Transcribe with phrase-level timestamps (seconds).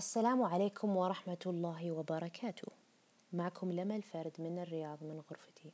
[0.00, 2.72] السلام عليكم ورحمة الله وبركاته.
[3.32, 5.70] معكم لما الفرد من الرياض من غرفتي.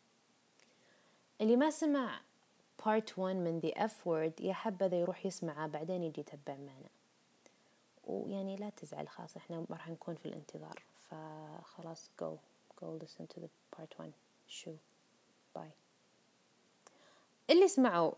[1.41, 2.21] اللي ما سمع
[2.83, 6.89] part 1 من The F Word يا حبذا يروح يسمعه بعدين يجي يتبع معنا.
[8.04, 10.82] ويعني لا تزعل خلاص إحنا راح نكون في الانتظار.
[11.11, 12.36] فخلاص go.
[12.80, 14.11] go listen to the part 1
[14.48, 14.72] شو
[15.54, 15.70] باي
[17.50, 18.12] اللي سمعوا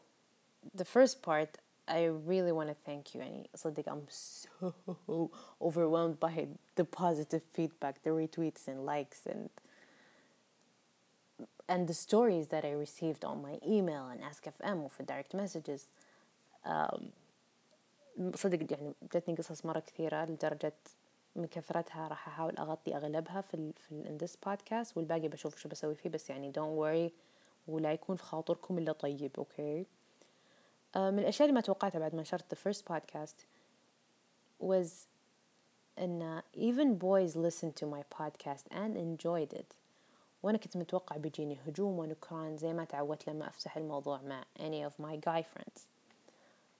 [0.78, 5.31] the first part I really want to thank you يعني صدق I'm so
[5.61, 9.49] overwhelmed by the positive feedback the retweets and likes and
[11.69, 15.81] and the stories that I received on my email and Ask FM وفي direct messages
[16.65, 17.11] um,
[18.35, 20.73] صدق يعني جتني قصص مرة كثيرة لدرجة
[21.35, 25.57] من كثرتها راح أحاول أغطي أغلبها في ال في ال in this podcast والباقي بشوف
[25.57, 27.13] شو بسوي فيه بس يعني don't worry
[27.67, 29.96] ولا يكون في خاطركم إلا طيب أوكي okay?
[30.96, 33.44] من الأشياء اللي ما توقعتها بعد ما نشرت the first podcast
[34.60, 34.88] was
[35.98, 39.74] إن even boys listened to my podcast and enjoyed it.
[40.42, 45.04] وأنا كنت متوقع بيجيني هجوم ونكران زي ما تعودت لما أفتح الموضوع مع any of
[45.04, 45.80] my guy friends.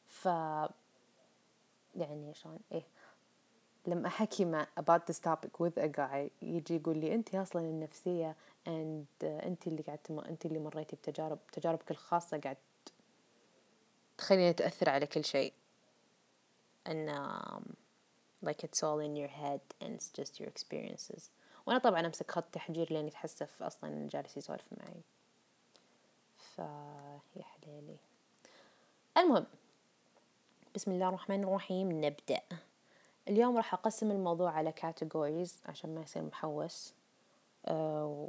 [0.06, 0.24] ف
[1.96, 2.84] يعني شلون؟ إيه.
[3.86, 8.36] لما أحكي مع about this topic with a guy يجي يقول لي أنت أصلا النفسية
[8.66, 12.56] and uh, أنت اللي قاعدة أنت اللي مريتي بتجارب تجاربك الخاصة قاعد
[14.18, 15.52] تخليني تأثر على كل شيء.
[16.86, 17.62] أن
[18.44, 21.30] like it's all in your head and it's just your experiences.
[21.66, 25.00] وأنا طبعا أمسك خط تحجير لين يتحسف أصلا جالس يسولف معي.
[26.36, 26.58] ف
[27.36, 27.96] يا حليلي
[29.16, 29.46] المهم
[30.74, 32.40] بسم الله الرحمن الرحيم نبدأ.
[33.28, 36.92] اليوم راح أقسم الموضوع على categories عشان ما يصير محوس.
[37.68, 38.28] uh,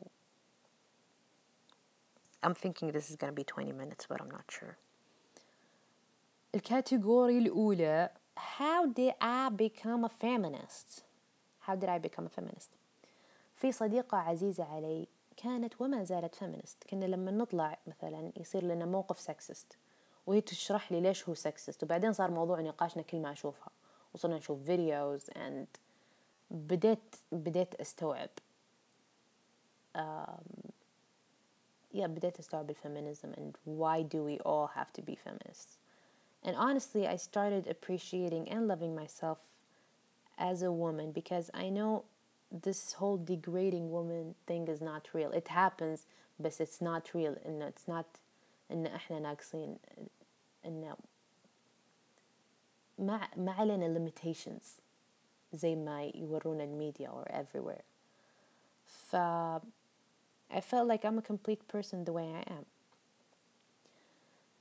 [2.43, 4.77] I'm thinking this is gonna be 20 minutes but I'm not sure.
[6.55, 8.09] ال category الأولى
[8.57, 11.03] How did I become a feminist?
[11.67, 12.69] How did I become a feminist?
[13.55, 19.19] في صديقة عزيزة علي كانت وما زالت feminist كنا لما نطلع مثلا يصير لنا موقف
[19.19, 19.77] sexist
[20.27, 23.69] وهي تشرح لي ليش هو sexist وبعدين صار موضوع نقاشنا كل ما أشوفها
[24.13, 25.67] وصرنا نشوف videos and
[26.51, 28.29] بديت بديت أستوعب
[29.97, 30.69] um,
[31.93, 35.77] yeah بديت أستوعب الفيمينيزم and why do we all have to be feminists
[36.42, 39.38] And honestly, I started appreciating and loving myself
[40.38, 42.04] as a woman because I know
[42.52, 45.30] this whole degrading woman thing is not real.
[45.32, 46.06] It happens,
[46.38, 47.36] but it's not real.
[47.44, 48.06] And it's not
[48.70, 49.76] إن إحنا ناقصين
[50.64, 50.94] إن
[52.98, 54.80] ما ما علينا limitations
[55.54, 57.82] زي ما يورونا الميديا or everywhere.
[58.86, 59.16] ف
[60.50, 62.66] I felt like I'm a complete person the way I am.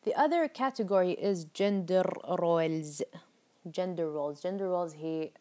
[0.03, 3.01] The other category is gender roles.
[3.69, 4.41] Gender roles.
[4.41, 5.31] Gender roles هي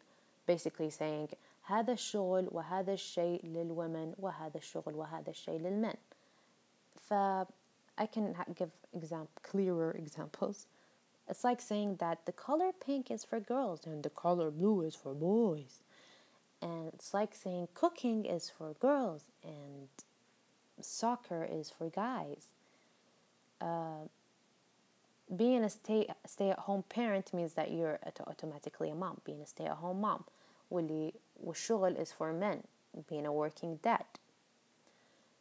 [0.45, 1.29] basically saying
[1.69, 5.97] هذا الشغل وهذا الشيء للwomen وهذا الشغل وهذا الشيء للmen.
[6.95, 7.13] ف
[7.97, 10.65] I can give example, clearer examples.
[11.29, 14.95] It's like saying that the color pink is for girls and the color blue is
[14.95, 15.83] for boys.
[16.61, 19.89] And it's like saying cooking is for girls and
[20.81, 22.47] soccer is for guys.
[23.61, 24.07] Uh,
[25.35, 29.45] being a stay stay at home parent means that you're automatically a mom being a
[29.45, 30.23] stay at home mom
[30.71, 31.13] واللي
[31.43, 32.63] والشغل is for men
[33.09, 34.05] being a working dad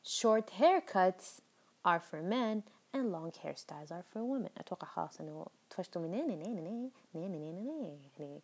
[0.03, 1.41] short haircuts
[1.85, 2.63] are for men
[2.95, 7.39] and long hairstyles are for women أتوقع خلاص إنه طفشتوا من نيني نيني نيني نيني
[7.39, 8.41] نيني نيني يعني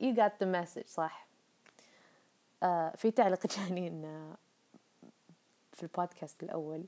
[0.00, 1.26] you got the message صح
[2.64, 4.34] uh, في تعليق جاني إن
[5.72, 6.84] في البودكاست الأول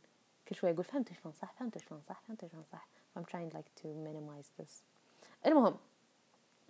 [0.48, 2.86] كل شوي يقول فهمت شلون صح فهمت شلون صح فهمت شلون صح
[3.16, 4.82] I'm trying like to minimize this
[5.46, 5.76] المهم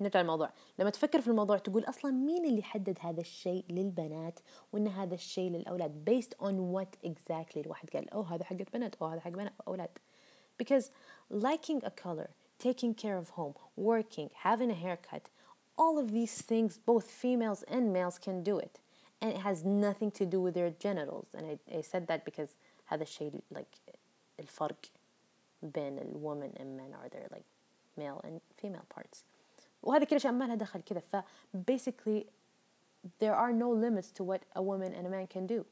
[0.00, 4.41] نرجع للموضوع لما تفكر في الموضوع تقول أصلا مين اللي حدد هذا الشيء للبنات
[4.72, 9.06] وإن هذا الشيء للأولاد based on what exactly الواحد قال أوه هذا حق بنات أو
[9.06, 9.99] هذا حق بنات أولاد
[10.62, 10.84] because
[11.31, 15.25] liking a color taking care of home working having a haircut
[15.78, 18.81] all of these things both females and males can do it
[19.20, 22.50] and it has nothing to do with their genitals and I, I said that because
[22.87, 23.97] هذا الشيء like
[24.41, 24.87] الفرق
[25.63, 27.46] بين ال women and men are there like
[27.98, 29.24] male and female parts
[29.84, 31.16] وهذه كل أشياء ما لها دخل كذا ف
[31.72, 32.25] basically
[33.19, 35.66] there are no limits to what a woman and a man can do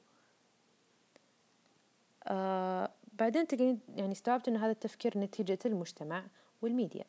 [2.29, 6.23] uh, بعدين تقولين يعني استوعبت إنه هذا التفكير نتيجة المجتمع
[6.61, 7.05] والميديا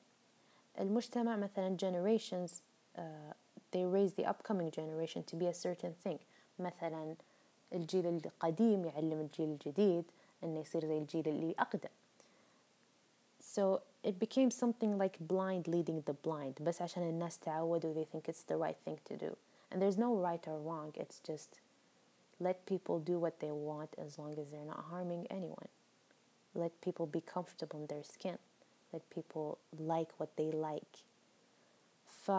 [0.80, 2.50] المجتمع مثلا generations
[2.98, 3.00] uh,
[3.72, 6.18] they raise the upcoming generation to be a certain thing
[6.58, 7.14] مثلا
[7.72, 10.04] الجيل القديم يعلم الجيل الجديد
[10.44, 11.88] إنه يصير زي الجيل اللي أقدم
[13.43, 18.29] So it became something like blind leading the blind بس عشان الناس تعودوا they think
[18.29, 19.35] it's the right thing to do
[19.71, 21.59] and there's no right or wrong it's just
[22.39, 25.67] let people do what they want as long as they're not harming anyone
[26.55, 28.37] let people be comfortable in their skin
[28.93, 30.93] let people like what they like
[32.23, 32.31] ف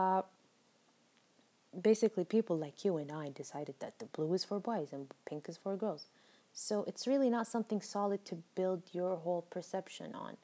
[1.90, 5.48] basically people like you and I decided that the blue is for boys and pink
[5.48, 6.06] is for girls
[6.52, 10.36] so it's really not something solid to build your whole perception on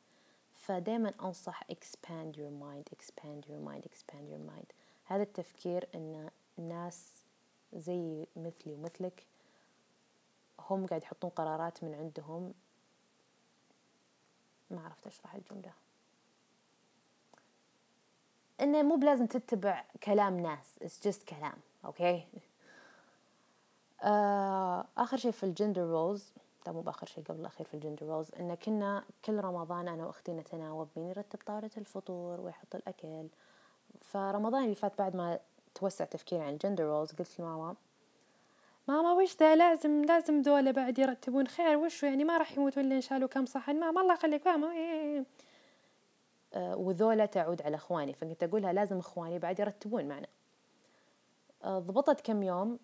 [0.71, 4.73] فدائما أنصح expand your mind expand your mind expand your mind.
[5.05, 7.25] هذا التفكير أن ناس
[7.73, 9.25] زي مثلي ومثلك
[10.59, 12.53] هم قاعد يحطون قرارات من عندهم.
[14.71, 15.73] ما عرفت أشرح الجملة.
[18.61, 22.39] إنه مو بلازم تتبع كلام ناس it's just كلام أوكي okay?
[24.03, 26.33] آه آخر شيء في ال gender roles
[26.65, 30.05] ده مو بآخر شيء قبل الأخير في ال gender roles إن كنا كل رمضان أنا
[30.05, 33.27] وأختي نتناوب مين يرتب طاولة الفطور ويحط الأكل.
[34.01, 35.39] فرمضان اللي فات بعد ما
[35.75, 37.75] توسع تفكيري عن ال gender roles قلت لماما
[38.87, 41.47] ماما وش ذا؟ لازم لازم ذولا بعد يرتبون.
[41.47, 44.47] خير وشو يعني؟ ما راح يموتون لين شالوا كم صحن ماما الله يخليك.
[44.47, 45.25] ماما إيه.
[46.53, 48.13] آه وذولا تعود على إخواني.
[48.13, 50.27] فكنت أقولها لازم إخواني بعد يرتبون معنا.
[51.63, 52.79] آه ضبطت كم يوم.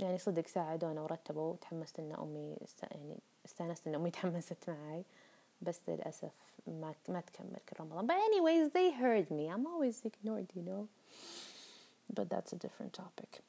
[0.00, 2.82] يعني صدق ساعدونا ورتبوا وتحمست إن أمي است...
[2.82, 3.16] يعني
[3.46, 5.04] استأنست إن أمي تحمست معي
[5.62, 6.32] بس للأسف
[6.66, 8.06] ما ما تكمل كل رمضان.
[8.06, 9.48] But anyways they heard me.
[9.48, 10.88] I'm always ignored you know.
[12.14, 13.40] But that's a different topic.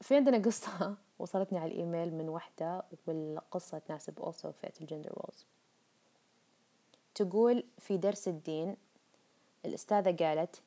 [0.00, 5.46] في عندنا قصة وصلتني على الإيميل من وحدة والقصة تناسب also فئة ال gender roles
[7.14, 8.76] تقول في درس الدين
[9.64, 10.60] الأستاذة قالت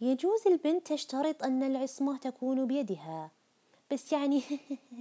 [0.00, 3.30] يجوز البنت تشترط أن العصمة تكون بيدها.
[3.92, 4.42] بس يعني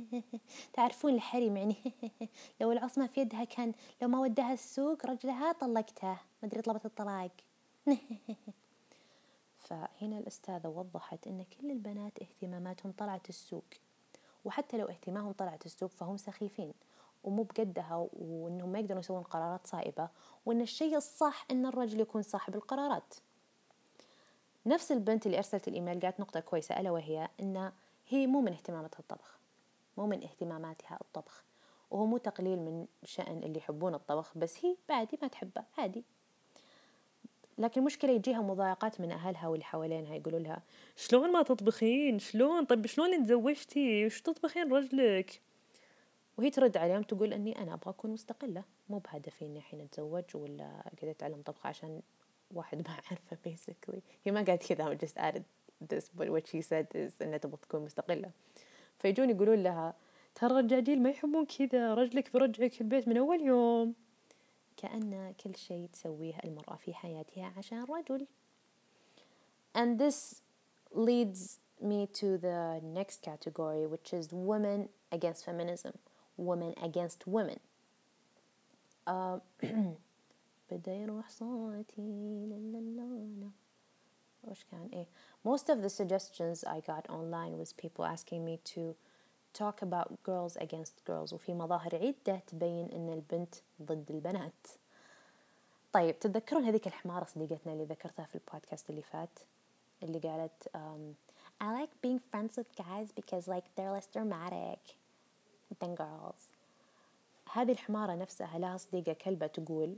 [0.73, 1.75] تعرفون الحريم يعني
[2.61, 7.31] لو العصمة في يدها كان لو ما ودها السوق رجلها طلقته ما أدري طلبت الطلاق.
[9.55, 13.65] فهنا الأستاذة وضحت أن كل البنات اهتماماتهم طلعت السوق.
[14.45, 16.73] وحتى لو اهتمامهم طلعت السوق فهم سخيفين.
[17.23, 20.09] ومو بقدها وإنهم ما يقدرون يسوون قرارات صائبة.
[20.45, 23.13] وإن الشيء الصح إن الرجل يكون صاحب القرارات.
[24.65, 27.71] نفس البنت اللي أرسلت الإيميل قالت نقطة كويسة ألا وهي إن
[28.11, 29.39] هي مو من اهتماماتها الطبخ
[29.97, 31.43] مو من اهتماماتها الطبخ.
[31.91, 36.03] وهو مو تقليل من شأن اللي يحبون الطبخ بس هي عادي ما تحبه عادي.
[37.57, 40.61] لكن المشكلة يجيها مضايقات من أهلها واللي حوالينها يقولوا لها
[40.95, 45.41] شلون ما تطبخين؟ شلون؟ طيب شلون تزوجتي وش تطبخين رجلك؟
[46.37, 48.63] وهي ترد عليهم تقول أني أنا أبغى أكون مستقلة.
[48.89, 52.01] مو بهدفي إني الحين أتزوج ولا كذا أتعلم طبخ عشان
[52.51, 53.99] واحد ما أعرفه basically.
[54.23, 55.41] هي ما قالت كذا just added
[55.87, 58.31] this but what she said is إنها تبغى تكون مستقلة.
[58.99, 59.93] فيجون يقولون لها
[60.35, 63.93] ترى الرجاجيل ما يحبون كذا رجلك برجعك البيت من أول يوم.
[64.77, 68.27] كأن كل شيء تسويه المرأة في حياتها عشان رجل.
[69.73, 70.41] And this
[70.93, 75.93] leads me to the next category which is women against feminism.
[76.37, 77.59] Women against women.
[79.07, 79.39] Uh,
[80.71, 82.47] بدا يروح صوتي
[84.43, 85.07] وش كان؟ إيه.
[85.43, 88.95] Most of the suggestions I got online was people asking me to
[89.53, 91.33] talk about girls against girls.
[91.33, 94.67] وفي مظاهر عدة تبين أن البنت ضد البنات.
[95.93, 99.39] طيب تتذكرون هذيك الحمارة صديقتنا اللي ذكرتها في البودكاست اللي فات؟
[100.03, 101.31] اللي قالت um,
[101.63, 104.79] I like being friends with guys because like they're less dramatic
[105.79, 106.51] than girls.
[107.53, 109.95] هذه الحمارة نفسها لها صديقة كلبة تقول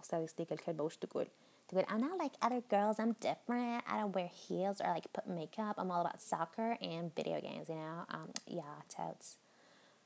[0.00, 1.28] أستاذ صديقة الكلبة وش تقول؟
[1.67, 5.27] تقول I'm not like other girls I'm different I don't wear heels or like put
[5.27, 9.37] makeup I'm all about soccer and video games you know um, yeah totes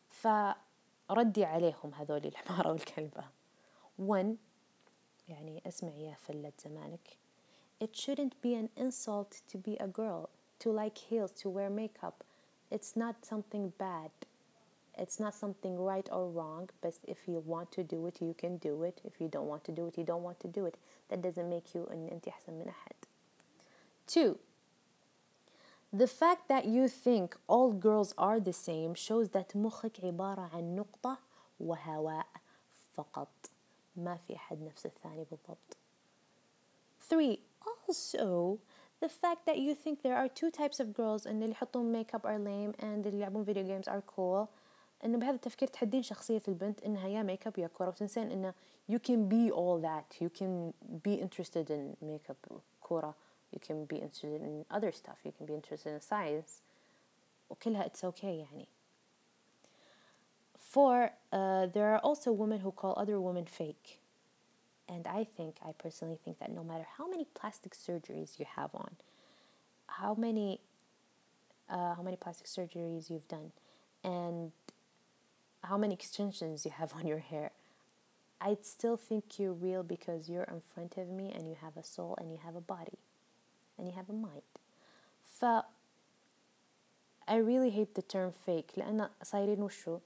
[0.10, 3.24] فردي عليهم هذول الحمارة والكلبة
[3.98, 4.38] one
[5.30, 7.18] يعني اسمع يا فلة زمانك
[7.84, 12.24] it shouldn't be an insult to be a girl to like heels to wear makeup
[12.72, 14.12] it's not something bad
[14.98, 18.58] it's not something right or wrong but if you want to do it you can
[18.58, 20.76] do it if you don't want to do it you don't want to do it
[21.10, 22.96] that doesn't make you ان انت احسن من احد
[24.08, 24.38] two
[25.94, 30.76] the fact that you think all girls are the same shows that مخك عبارة عن
[30.76, 31.18] نقطة
[31.60, 32.28] وهواء
[32.94, 33.30] فقط
[33.96, 35.78] ما في أحد نفس الثاني بالضبط
[37.10, 38.60] three also
[39.02, 42.26] the fact that you think there are two types of girls and اللي يحطون makeup
[42.26, 44.48] are lame and اللي يلعبون video games are cool
[45.05, 48.55] انه بهذا التفكير تحدين شخصية البنت انها يا ميك اب يا كورة وتنسين انه
[48.93, 50.73] you can be all that you can
[51.09, 53.15] be interested in makeup كورة
[53.57, 56.63] you can be interested in other stuff you can be interested in science
[57.51, 58.69] وكلها it's okay يعني
[60.77, 63.99] For uh, there are also women who call other women fake.
[64.89, 68.71] And I think, I personally think that no matter how many plastic surgeries you have
[68.75, 68.93] on,
[69.87, 70.61] how many
[71.69, 73.51] uh, how many plastic surgeries you've done
[74.05, 74.53] and
[75.64, 77.52] how many extensions you have on your hair
[78.44, 81.84] I'd still think you're real because you're in front of me and you have a
[81.84, 82.98] soul and you have a body
[83.78, 84.42] and you have a mind
[85.24, 85.46] ف
[87.28, 90.00] I really hate the term fake لأن صايرين وشو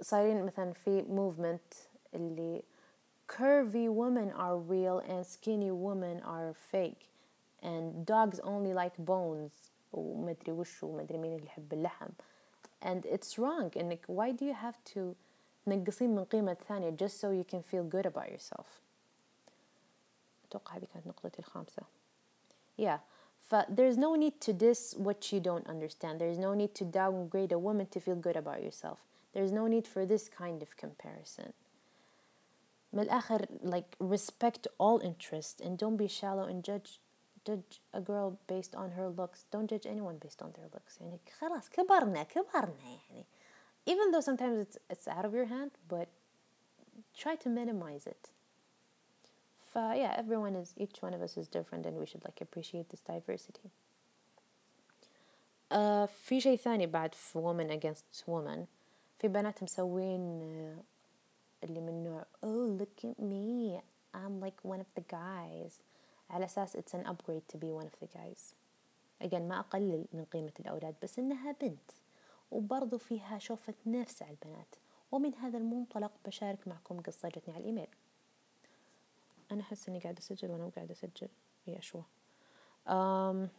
[0.00, 1.76] صايرين مثلا في movement
[2.14, 2.62] اللي
[3.28, 7.08] curvy women are real and skinny women are fake
[7.62, 9.52] and dogs only like bones
[9.92, 12.08] ومدري وشو ومدري مين اللي يحب اللحم
[12.82, 15.14] and it's wrong انك why do you have to
[15.66, 18.66] تنقصين من قيمة ثانية just so you can feel good about yourself
[20.48, 21.82] أتوقع هذه كانت نقطتي الخامسة
[22.80, 22.98] yeah
[23.38, 27.52] ف there's no need to diss what you don't understand there's no need to downgrade
[27.52, 28.98] a woman to feel good about yourself
[29.34, 31.52] there's no need for this kind of comparison
[32.92, 36.99] من الآخر like respect all interests and don't be shallow and judge
[37.46, 41.18] judge a girl based on her looks don't judge anyone based on their looks يعني
[41.38, 42.74] خلاص كبرنا كبرنا
[43.10, 43.24] يعني
[43.86, 46.08] even though sometimes it's it's out of your hand but
[47.14, 48.30] try to minimize it
[49.72, 52.88] ف yeah everyone is each one of us is different and we should like appreciate
[52.90, 53.70] this diversity
[55.72, 58.66] uh, في شيء ثاني بعد في woman against woman
[59.18, 60.20] في بنات مسوين
[61.64, 63.80] اللي من نوع oh look at me
[64.14, 65.80] I'm like one of the guys
[66.31, 68.55] على أساس it's an upgrade to be one of the guys.
[69.23, 71.91] Again ما أقلل من قيمة الأولاد بس إنها بنت.
[72.51, 74.75] وبرضو فيها شوفة نفس على البنات.
[75.11, 77.87] ومن هذا المنطلق بشارك معكم قصة جتني على الإيميل.
[79.51, 81.29] أنا أحس إني قاعدة أسجل وأنا قاعدة أسجل.
[81.65, 82.03] هي أشوى.
[82.87, 83.49] أم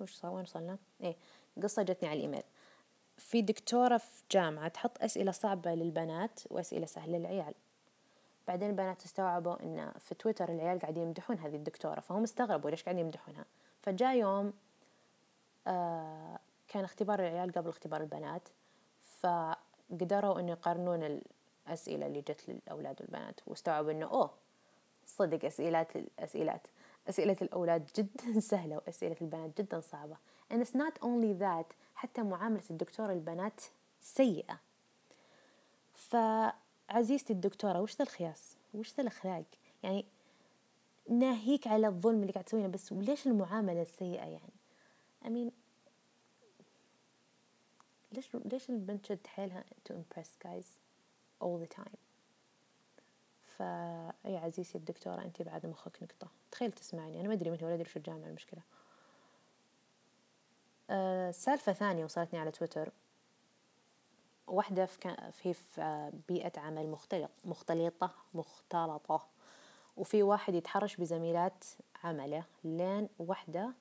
[0.00, 1.16] وش صار؟ وين وصلنا؟ إيه
[1.62, 2.42] قصة جتني على الإيميل.
[3.18, 7.54] في دكتورة في جامعة تحط أسئلة صعبة للبنات وأسئلة سهلة للعيال.
[8.48, 13.04] بعدين البنات استوعبوا إن في تويتر العيال قاعدين يمدحون هذه الدكتورة فهم استغربوا ليش قاعدين
[13.04, 13.44] يمدحونها.
[13.82, 14.52] فجاء يوم
[15.66, 18.48] آه كان اختبار العيال قبل اختبار البنات
[19.02, 21.20] فقدروا إنه يقارنون
[21.66, 24.30] الأسئلة اللي جت للأولاد والبنات واستوعبوا إنه أوه
[25.06, 26.66] صدق أسئلات الأسئلات
[27.08, 30.16] أسئلة الأولاد جدا سهلة وأسئلة البنات جدا صعبة.
[30.52, 33.60] And it's not only that حتى معاملة الدكتورة البنات
[34.00, 34.60] سيئة.
[36.88, 39.44] فعزيزتي الدكتورة وش ذا الخياس؟ وش ذا الأخلاق؟
[39.82, 40.04] يعني
[41.10, 44.52] ناهيك على الظلم اللي قاعد تسوينه بس وليش المعاملة السيئة يعني؟
[45.24, 45.52] Mean
[48.12, 50.66] ليش ليش البنت تشد حيلها to impress guys
[51.44, 51.96] all the time
[53.56, 56.28] فيا عزيزتي الدكتورة أنت بعد مخك نقطة.
[56.50, 58.60] تخيل تسمعني أنا ما أدري من هو ولا أدري شو الجامعة المشكلة.
[60.90, 62.92] أه سالفة ثانية وصلتني على تويتر.
[64.46, 69.26] واحدة في, في, بيئة عمل مختلط مختلطة مختلطة.
[69.96, 71.64] وفي واحد يتحرش بزميلات
[72.04, 73.72] عمله لين واحدة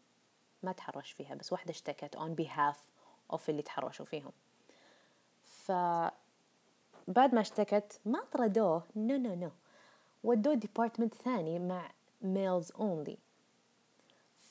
[0.63, 2.77] ما تحرش فيها بس واحدة اشتكت on behalf
[3.35, 4.31] of اللي تحرشوا فيهم.
[5.43, 5.71] ف
[7.07, 9.49] بعد ما اشتكت ما طردوه no no no
[10.23, 11.91] ودوه department ثاني مع
[12.21, 13.17] males only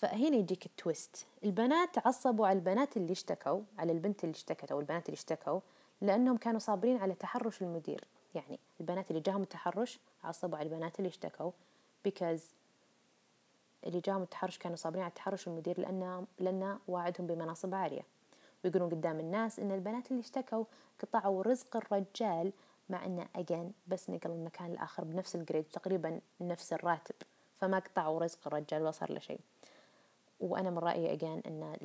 [0.01, 1.27] فهنا يجيك ال twist.
[1.45, 5.61] البنات عصبوا على البنات اللي اشتكوا على البنت اللي اشتكت أو البنات اللي اشتكوا
[6.03, 8.05] لأنهم كانوا صابرين على تحرش المدير.
[8.35, 11.51] يعني البنات اللي جاهم التحرش عصبوا على البنات اللي اشتكوا
[12.09, 12.41] because
[13.87, 18.03] اللي جاهم التحرش كانوا صابرين على تحرش المدير لأنه لأنه واعدهم بمناصب عالية.
[18.65, 20.65] ويقولون قدام الناس إن البنات اللي اشتكوا
[21.03, 22.53] قطعوا رزق الرجال
[22.91, 27.15] مع إنه أجين بس نقل المكان الآخر بنفس الجريد تقريبا نفس الراتب.
[27.57, 29.41] فما قطعوا رزق الرجال ولا صار له شيء.
[30.41, 31.77] وأنا من رأيي أجين إن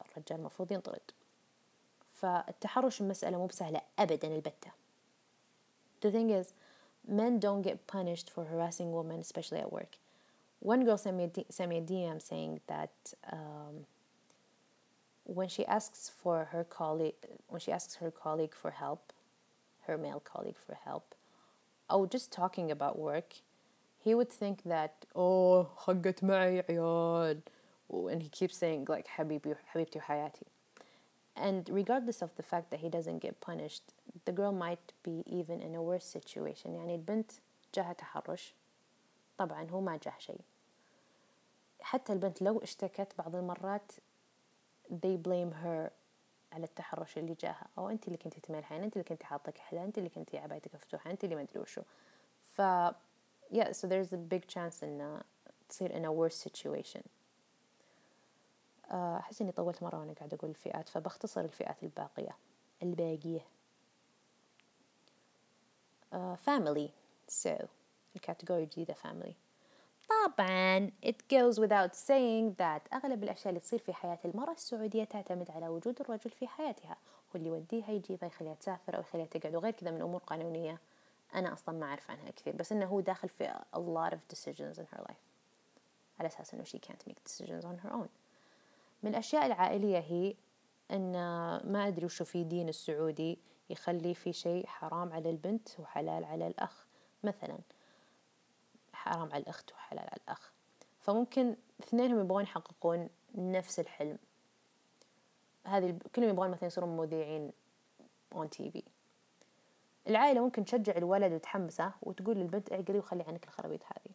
[0.00, 1.00] الرجال المفروض ينطرد.
[2.21, 4.71] فالتحرش المسألة مو بسهلة أبدا البتة
[6.01, 6.53] The thing is
[7.07, 9.97] men don't get punished for harassing women especially at work
[10.59, 12.95] one girl sent me a, sent me a DM saying that
[13.31, 13.85] um,
[15.23, 17.15] when she asks for her colleague
[17.47, 19.13] when she asks her colleague for help
[19.87, 21.15] her male colleague for help
[21.89, 23.35] or just talking about work
[23.99, 27.41] he would think that oh حقت معي عيال
[27.91, 30.45] and he keeps saying like حبيبي حبيبتي وحياتي
[31.37, 33.85] and regardless of the fact that he doesn't get punished
[34.25, 37.31] the girl might be even in a worse situation يعني البنت
[37.75, 38.53] جاها تحرش
[39.37, 40.41] طبعا هو ما جاه شيء
[41.81, 43.91] حتى البنت لو اشتكت بعض المرات
[44.91, 45.91] they blame her
[46.51, 49.97] على التحرش اللي جاها او انت اللي كنتي تملحين انت اللي كنتي حاطه كحله انت
[49.97, 51.81] اللي كنتي عبايتك مفتوحه انت اللي ما ادري وشو
[52.39, 52.61] ف
[53.51, 55.21] yeah so there's a big chance ان
[55.69, 57.01] تصير in a worse situation
[58.92, 62.36] أحس إني طولت مرة وأنا قاعدة أقول الفئات فبختصر الفئات الباقية.
[62.82, 63.40] الباقية.
[66.12, 66.90] uh, family.
[67.28, 67.66] So
[68.16, 69.32] الكاتيجوري الجديدة family.
[70.08, 75.50] طبعا it goes without saying that أغلب الأشياء اللي تصير في حياة المرأة السعودية تعتمد
[75.50, 76.96] على وجود الرجل في حياتها.
[77.30, 80.78] هو اللي يوديها يجيبها يخليها تسافر أو يخليها تقعد وغير كذا من أمور قانونية
[81.34, 82.56] أنا أصلا ما أعرف عنها كثير.
[82.56, 85.22] بس إنه هو داخل في a lot of decisions in her life.
[86.18, 88.08] على أساس إنه she can't make decisions on her own.
[89.02, 90.34] من الأشياء العائلية هي
[90.90, 91.12] أن
[91.72, 93.38] ما أدري وشو في دين السعودي
[93.70, 96.86] يخلي في شيء حرام على البنت وحلال على الأخ.
[97.24, 97.58] مثلا
[98.92, 100.52] حرام على الأخت وحلال على الأخ.
[101.00, 104.18] فممكن اثنينهم يبغون يحققون نفس الحلم.
[105.66, 107.52] هذه كلهم يبغون مثلا يصيرون مذيعين
[108.32, 108.82] auntie في
[110.06, 114.14] العائلة ممكن تشجع الولد وتحمسه وتقول للبنت اعقلي وخلي عنك الخرابيط هذه.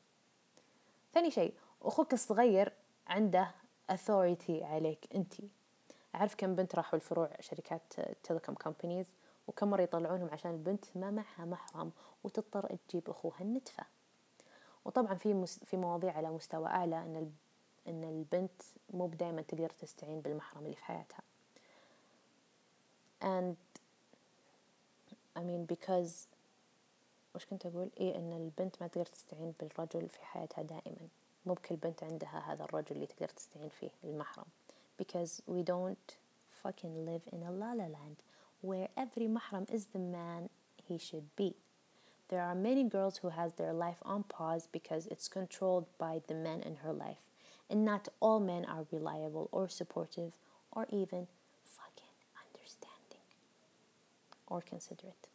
[1.14, 2.74] ثاني شيء أخوك الصغير
[3.08, 3.52] عنده
[3.92, 5.34] authority عليك أنت.
[6.16, 7.82] أعرف كم بنت راحوا الفروع شركات
[8.24, 9.06] telecom companies
[9.48, 11.92] وكم مرة يطلعونهم عشان البنت ما معها محرم
[12.24, 13.84] وتضطر تجيب أخوها النتفة
[14.86, 17.32] وطبعا في في مواضيع على مستوى أعلى أن
[17.88, 18.62] أن البنت
[18.94, 21.22] مو بدايما تقدر تستعين بالمحرم اللي في حياتها.
[23.24, 23.56] And
[25.38, 26.28] I mean because
[27.36, 31.08] وش كنت أقول؟ إيه أن البنت ما تقدر تستعين بالرجل في حياتها دائما.
[31.48, 34.46] مو بكل بنت عندها هذا الرجل اللي تقدر تستعين فيه المحرم
[35.02, 36.18] because we don't
[36.64, 38.18] fucking live in a la la land
[38.62, 40.50] where every mahram is the man
[40.88, 41.56] he should be.
[42.30, 46.34] There are many girls who has their life on pause because it's controlled by the
[46.34, 47.22] men in her life.
[47.70, 50.34] And not all men are reliable or supportive
[50.72, 51.28] or even
[51.78, 53.26] fucking understanding
[54.48, 55.28] or considerate.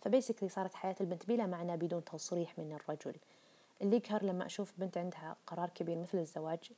[0.00, 3.14] فبيسكلي صارت حياة البنت بلا معنى بدون تصريح من الرجل
[3.82, 6.70] اللي يقهر لما أشوف بنت عندها قرار كبير مثل الزواج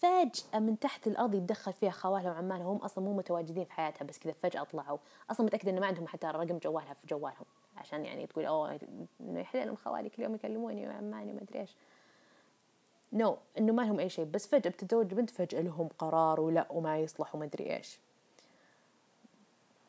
[0.00, 4.18] فجأة من تحت الأرض يتدخل فيها خوالها وعمالها هم أصلا مو متواجدين في حياتها بس
[4.18, 4.98] كذا فجأة طلعوا.
[5.30, 7.44] أصلا متأكدة إنه ما عندهم حتى رقم جوالها في جوالهم
[7.76, 8.80] عشان يعني تقول أوه
[9.20, 11.76] إنه يحلى لهم خوالي كل يوم يكلموني وعماني ما أدري إيش.
[13.12, 16.66] نو no, إنه ما لهم أي شيء بس فجأة بتتزوج بنت فجأة لهم قرار ولا
[16.70, 17.98] وما يصلح وما أدري إيش.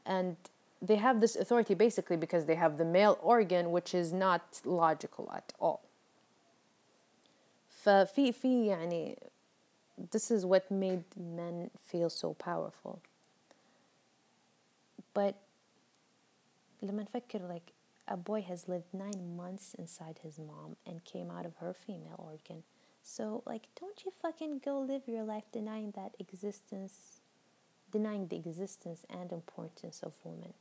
[0.05, 0.35] And
[0.81, 5.31] they have this authority basically because they have the male organ which is not logical
[5.33, 5.81] at all.
[7.80, 9.18] ففي في يعني
[9.98, 12.98] this is what made men feel so powerful
[15.14, 15.34] but
[16.82, 17.72] لما نفكر like
[18.08, 22.18] a boy has lived nine months inside his mom and came out of her female
[22.18, 22.62] organ
[23.02, 27.20] so like don't you fucking go live your life denying that existence
[27.92, 30.52] denying the existence and importance of women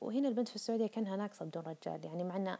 [0.00, 2.58] وهنا البنت في السعودية كانها ناقصة بدون رجال يعني معنا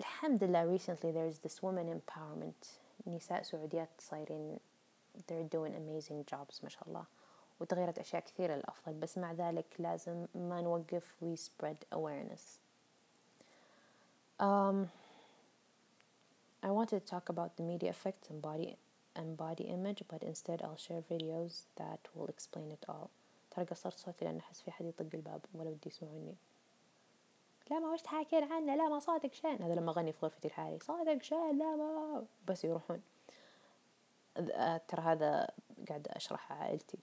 [0.00, 2.66] الحمد لله recently there is this woman empowerment
[3.06, 4.58] نساء سعوديات صايرين
[5.18, 7.04] they're doing amazing jobs ما شاء الله
[7.60, 12.60] وتغيرت أشياء كثيرة للأفضل بس مع ذلك لازم ما نوقف we spread awareness
[14.40, 14.88] um,
[16.62, 18.76] I wanted to talk about the media effects and body
[19.14, 23.10] and body image but instead I'll share videos that will explain it all
[23.50, 26.34] ترى قصرت صوتي لأن أحس في حد يطق الباب ولا بدي يسمعوني
[27.70, 30.78] لا ما وش تحاكين عنه لا ما صوتك شين هذا لما أغني في غرفتي الحالي
[30.78, 33.00] صوتك شين لا ما بس يروحون
[34.88, 35.50] ترى هذا
[35.88, 36.98] قاعد أشرح عائلتي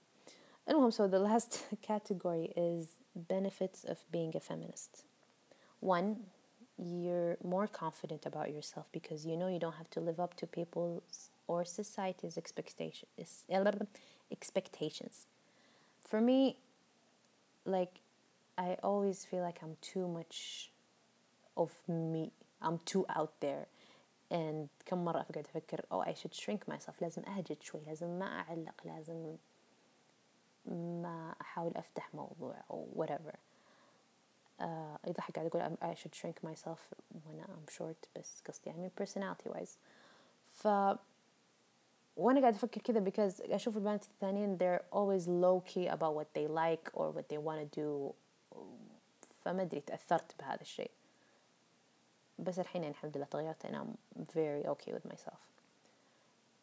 [0.68, 5.04] المهم so the last category is benefits of being a feminist
[5.80, 6.16] one
[6.78, 10.46] you're more confident about yourself because you know you don't have to live up to
[10.46, 13.44] people's or society's expectations
[14.36, 15.26] expectations
[16.08, 16.56] for me
[17.64, 17.94] like
[18.58, 20.70] I always feel like I'm too much
[21.56, 23.66] of me I'm too out there
[24.30, 28.26] and كم مرة أقعد أفكر oh I should shrink myself لازم أهجد شوي لازم ما
[28.26, 29.36] أعلق لازم
[30.66, 33.34] ما أحاول أفتح موضوع أو whatever
[34.60, 36.78] uh, يضحك قاعد أقول I should shrink myself
[37.12, 39.78] when I'm short بس قصدي يعني personality wise
[40.44, 40.68] ف
[42.16, 46.46] وانا قاعد افكر كذا because اشوف البنات الثانيين they're always low key about what they
[46.48, 48.14] like or what they want to do
[49.44, 50.90] فما أدري تأثرت بهذا الشيء
[52.38, 53.96] بس الحين يعني الحمد لله تغيرت and I'm
[54.34, 55.40] very okay with myself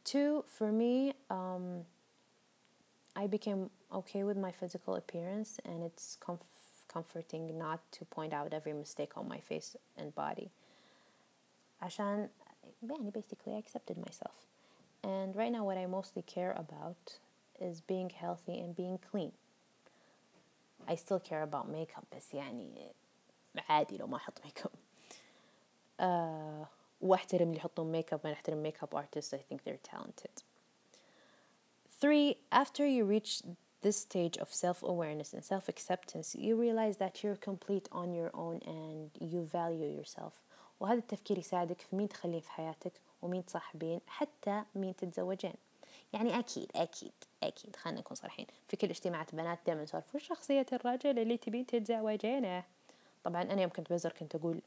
[0.03, 1.85] two for me um,
[3.15, 8.53] I became okay with my physical appearance and it's comf- comforting not to point out
[8.53, 10.49] every mistake on my face and body
[11.81, 12.29] عشان
[12.83, 14.47] يعني basically I accepted myself
[15.03, 17.19] and right now what I mostly care about
[17.59, 19.31] is being healthy and being clean
[20.87, 22.93] I still care about makeup بس يعني
[23.69, 24.71] عادي لو ما أحط ميك اب
[26.01, 26.67] uh,
[27.01, 30.43] واحترم اللي يحطون ميك اب وانا احترم ميك اب artists I think they're talented
[32.01, 33.41] three after you reach
[33.81, 39.09] this stage of self-awareness and self-acceptance you realize that you're complete on your own and
[39.31, 40.33] you value yourself
[40.79, 45.53] وهذا التفكير يساعدك في مين تخليه في حياتك ومين تصاحبين حتى مين تتزوجين
[46.16, 47.76] يعني أكيد أكيد أكيد.
[47.76, 48.46] خلينا نكون صريحين.
[48.68, 52.64] في كل اجتماعات بنات دائما نسولف وش شخصية الرجل اللي تبين تتزوجينه.
[53.24, 54.60] طبعا أنا يوم كنت بزر كنت أقول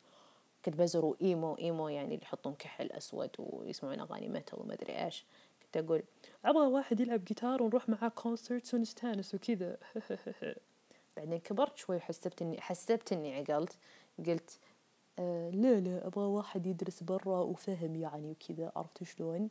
[0.65, 5.25] كنت بزر emo emo يعني اللي يحطون كحل أسود ويسمعون أغاني metal وما أدري إيش.
[5.63, 6.03] كنت أقول
[6.45, 9.77] أبغى واحد يلعب جيتار ونروح معاه concerts ونستانس وكذا.
[11.17, 13.77] بعدين كبرت شوي حسبت إني حسبت إني عقلت
[14.27, 14.59] قلت
[15.19, 19.49] آه لا لا أبغى واحد يدرس برا وفهم يعني وكذا عرفت شلون؟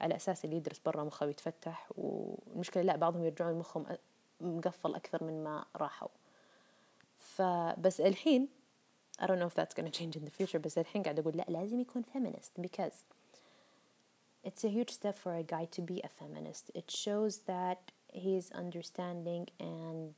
[0.00, 3.86] على أساس اللي يدرس برا مخه يتفتح والمشكلة لا بعضهم يرجعون مخهم
[4.40, 6.08] مقفل أكثر من ما راحوا
[7.18, 8.48] فبس الحين
[9.18, 11.44] I don't know if that's gonna change in the future بس الحين قاعد أقول لا
[11.48, 12.94] لازم يكون feminist because
[14.46, 16.70] it's a huge step for a guy to be a feminist.
[16.72, 20.14] It shows that he's understanding and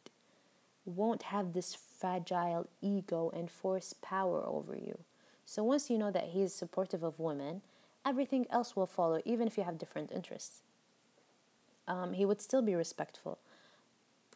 [0.84, 4.98] won't have this fragile ego and force power over you.
[5.46, 7.62] So once you know that he is supportive of women,
[8.05, 10.61] everything else will follow, even if you have different interests.
[11.87, 13.39] Um, he would still be respectful.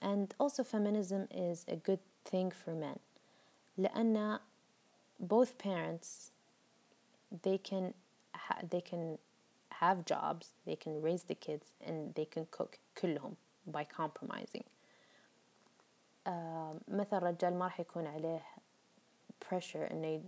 [0.01, 2.99] And also, feminism is a good thing for men.
[3.77, 4.39] لأن
[5.19, 6.31] both parents
[7.43, 7.93] they can
[8.69, 9.17] they can
[9.69, 13.35] have jobs, they can raise the kids, and they can cook كلهم
[13.67, 14.63] by compromising.
[16.25, 18.41] Uh, مثلا الرجال ما راح يكون عليه
[19.39, 20.21] pressure إنه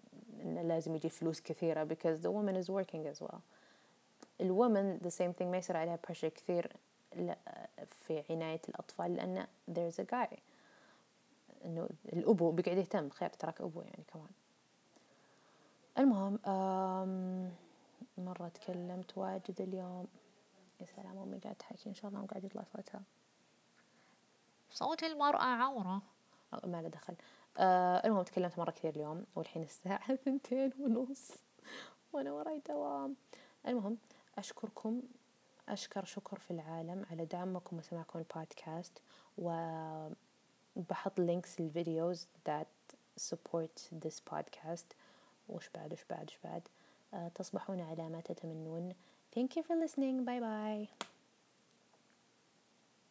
[0.45, 3.41] إنه لازم يجي فلوس كثيرة because the woman is working as well.
[4.41, 6.73] الwoman the same thing ما يصير عليها pressure كثير
[8.07, 10.39] في عناية الأطفال لأن there's a guy.
[11.65, 14.31] إنه الأبو بيقعد يهتم خير تراك أبو يعني كمان.
[15.99, 16.39] المهم
[18.19, 20.07] مرة تكلمت واجد اليوم.
[20.81, 23.03] يا سلام أمي قاعدة تحكي إن شاء الله قاعد يطلع صوتها.
[24.71, 26.03] صوت المرأة عورة.
[26.65, 27.15] ما له دخل.
[27.59, 31.31] آه المهم تكلمت مرة كثير اليوم والحين الساعة ثنتين ونص
[32.12, 33.17] وأنا وراي دوام
[33.69, 33.97] المهم
[34.38, 35.03] أشكركم
[35.69, 38.99] أشكر شكر في العالم على دعمكم وسماعكم البودكاست
[39.38, 44.95] وبحط links لل videos that support this podcast
[45.49, 46.69] وش بعد وش بعد وش بعد
[47.35, 48.93] تصبحون على ما تتمنون
[49.35, 50.25] Thank you for listening.
[50.25, 51.05] Bye bye.